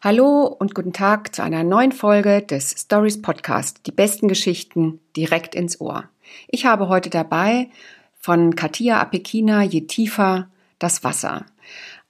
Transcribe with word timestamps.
Hallo 0.00 0.46
und 0.46 0.76
guten 0.76 0.92
Tag 0.92 1.34
zu 1.34 1.42
einer 1.42 1.64
neuen 1.64 1.90
Folge 1.90 2.40
des 2.40 2.70
Stories 2.70 3.20
Podcast. 3.20 3.80
Die 3.86 3.90
besten 3.90 4.28
Geschichten 4.28 5.00
direkt 5.16 5.56
ins 5.56 5.80
Ohr. 5.80 6.04
Ich 6.46 6.66
habe 6.66 6.88
heute 6.88 7.10
dabei 7.10 7.68
von 8.14 8.54
Katia 8.54 9.00
Apekina 9.00 9.64
Je 9.64 9.80
tiefer 9.88 10.50
das 10.78 11.02
Wasser. 11.02 11.46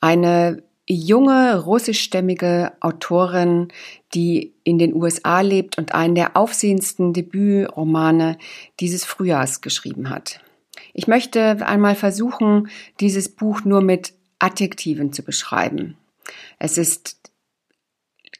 Eine 0.02 0.62
junge 0.86 1.62
russischstämmige 1.62 2.72
Autorin, 2.80 3.68
die 4.12 4.52
in 4.64 4.78
den 4.78 4.94
USA 4.94 5.40
lebt 5.40 5.78
und 5.78 5.94
einen 5.94 6.14
der 6.14 6.36
aufsehendsten 6.36 7.14
Debütromane 7.14 8.36
dieses 8.80 9.06
Frühjahrs 9.06 9.62
geschrieben 9.62 10.10
hat. 10.10 10.40
Ich 10.92 11.06
möchte 11.06 11.66
einmal 11.66 11.94
versuchen, 11.94 12.68
dieses 13.00 13.30
Buch 13.30 13.62
nur 13.64 13.80
mit 13.80 14.12
Adjektiven 14.40 15.14
zu 15.14 15.22
beschreiben. 15.22 15.96
Es 16.58 16.76
ist 16.76 17.18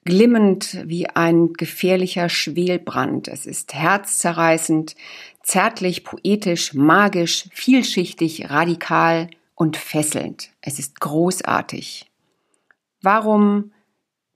glimmend 0.05 0.79
wie 0.87 1.09
ein 1.09 1.53
gefährlicher 1.53 2.29
Schwelbrand. 2.29 3.29
Es 3.29 3.47
ist 3.47 3.75
herzzerreißend, 3.75 4.95
zärtlich, 5.43 6.05
poetisch, 6.05 6.75
magisch, 6.75 7.49
vielschichtig, 7.53 8.51
radikal 8.51 9.29
und 9.55 9.77
fesselnd. 9.77 10.51
Es 10.61 10.79
ist 10.79 11.01
großartig. 11.01 12.11
Warum 13.03 13.73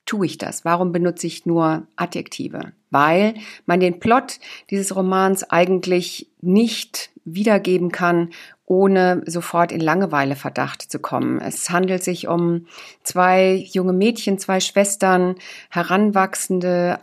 tue 0.04 0.26
ich 0.26 0.38
das? 0.38 0.64
Warum 0.64 0.92
benutze 0.92 1.26
ich 1.26 1.46
nur 1.46 1.86
Adjektive? 1.96 2.72
Weil 2.90 3.34
man 3.66 3.80
den 3.80 4.00
Plot 4.00 4.38
dieses 4.70 4.94
Romans 4.94 5.44
eigentlich 5.44 6.28
nicht 6.40 7.10
wiedergeben 7.24 7.92
kann, 7.92 8.30
ohne 8.72 9.22
sofort 9.26 9.70
in 9.70 9.80
Langeweileverdacht 9.80 10.90
zu 10.90 10.98
kommen. 10.98 11.40
Es 11.42 11.68
handelt 11.68 12.02
sich 12.02 12.26
um 12.26 12.66
zwei 13.02 13.54
junge 13.54 13.92
Mädchen, 13.92 14.38
zwei 14.38 14.60
Schwestern, 14.60 15.34
Heranwachsende 15.68 16.98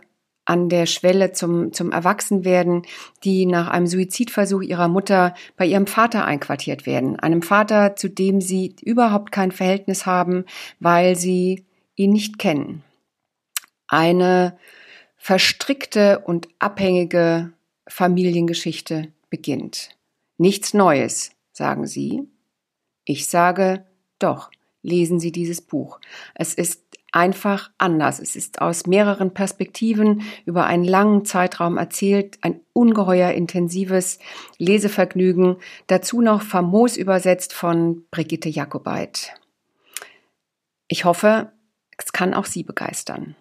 an 0.46 0.68
der 0.68 0.86
Schwelle 0.86 1.30
zum, 1.30 1.72
zum 1.72 1.92
Erwachsenwerden, 1.92 2.82
die 3.22 3.46
nach 3.46 3.68
einem 3.68 3.86
Suizidversuch 3.86 4.62
ihrer 4.62 4.88
Mutter 4.88 5.34
bei 5.56 5.64
ihrem 5.64 5.86
Vater 5.86 6.24
einquartiert 6.24 6.86
werden. 6.86 7.20
Einem 7.20 7.42
Vater, 7.42 7.94
zu 7.94 8.08
dem 8.08 8.40
sie 8.40 8.74
überhaupt 8.82 9.30
kein 9.30 9.52
Verhältnis 9.52 10.06
haben, 10.06 10.46
weil 10.80 11.14
sie 11.14 11.66
ihn 11.94 12.10
nicht 12.10 12.40
kennen. 12.40 12.82
Eine 13.86 14.58
verstrickte 15.16 16.18
und 16.18 16.48
abhängige 16.58 17.52
Familiengeschichte 17.86 19.12
beginnt. 19.28 19.90
Nichts 20.36 20.74
Neues, 20.74 21.30
sagen 21.60 21.86
Sie. 21.86 22.26
Ich 23.04 23.28
sage, 23.28 23.84
doch, 24.18 24.50
lesen 24.80 25.20
Sie 25.20 25.30
dieses 25.30 25.60
Buch. 25.60 26.00
Es 26.34 26.54
ist 26.54 26.82
einfach 27.12 27.70
anders. 27.76 28.18
Es 28.18 28.34
ist 28.34 28.62
aus 28.62 28.86
mehreren 28.86 29.34
Perspektiven 29.34 30.22
über 30.46 30.64
einen 30.64 30.84
langen 30.84 31.26
Zeitraum 31.26 31.76
erzählt, 31.76 32.38
ein 32.40 32.60
ungeheuer 32.72 33.32
intensives 33.32 34.20
Lesevergnügen, 34.56 35.56
dazu 35.86 36.22
noch 36.22 36.40
famos 36.40 36.96
übersetzt 36.96 37.52
von 37.52 38.04
Brigitte 38.10 38.48
Jakobait. 38.48 39.34
Ich 40.88 41.04
hoffe, 41.04 41.52
es 41.98 42.12
kann 42.12 42.32
auch 42.32 42.46
Sie 42.46 42.62
begeistern. 42.62 43.36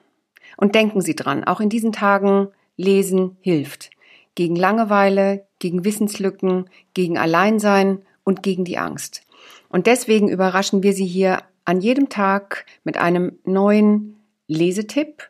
Und 0.58 0.76
denken 0.76 1.00
Sie 1.00 1.16
dran, 1.16 1.46
auch 1.46 1.62
in 1.62 1.70
diesen 1.70 1.94
Tagen 1.94 2.50
lesen 2.76 3.38
hilft. 3.40 3.92
Gegen 4.36 4.58
Langeweile, 4.58 5.48
gegen 5.60 5.86
Wissenslücken, 5.86 6.70
gegen 6.94 7.18
Alleinsein 7.18 8.04
und 8.30 8.44
gegen 8.44 8.64
die 8.64 8.78
Angst. 8.78 9.24
Und 9.68 9.88
deswegen 9.88 10.30
überraschen 10.30 10.84
wir 10.84 10.94
Sie 10.94 11.06
hier 11.06 11.40
an 11.66 11.82
jedem 11.82 12.10
Tag 12.10 12.66
mit 12.84 12.98
einem 12.98 13.40
neuen 13.44 14.16
Lesetipp. 14.48 15.28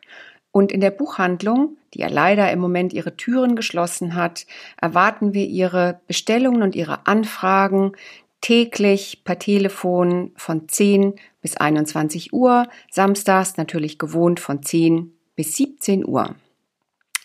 Und 0.52 0.70
in 0.70 0.80
der 0.80 0.90
Buchhandlung, 0.90 1.76
die 1.94 2.00
ja 2.00 2.08
leider 2.08 2.50
im 2.52 2.58
Moment 2.58 2.92
ihre 2.92 3.16
Türen 3.16 3.56
geschlossen 3.56 4.14
hat, 4.14 4.46
erwarten 4.80 5.32
wir 5.32 5.46
Ihre 5.46 6.00
Bestellungen 6.06 6.62
und 6.62 6.76
Ihre 6.76 7.06
Anfragen 7.06 7.92
täglich 8.40 9.22
per 9.24 9.38
Telefon 9.38 10.32
von 10.36 10.68
10 10.68 11.14
bis 11.40 11.56
21 11.56 12.32
Uhr, 12.32 12.68
samstags 12.90 13.56
natürlich 13.56 13.98
gewohnt 13.98 14.40
von 14.40 14.62
10 14.62 15.12
bis 15.36 15.56
17 15.56 16.06
Uhr. 16.06 16.34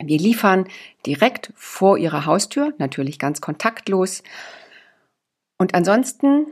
Wir 0.04 0.20
liefern 0.20 0.68
direkt 1.06 1.54
vor 1.56 1.98
Ihrer 1.98 2.26
Haustür, 2.26 2.74
natürlich 2.78 3.18
ganz 3.18 3.42
kontaktlos. 3.42 4.24
Und 5.58 5.74
ansonsten 5.74 6.48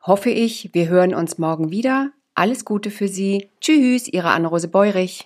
hoffe 0.00 0.30
ich, 0.30 0.70
wir 0.72 0.88
hören 0.88 1.14
uns 1.14 1.38
morgen 1.38 1.70
wieder. 1.70 2.10
Alles 2.34 2.64
Gute 2.64 2.90
für 2.90 3.08
Sie. 3.08 3.50
Tschüss, 3.60 4.08
Ihre 4.08 4.30
Anne-Rose 4.30 4.68
Beurich. 4.68 5.24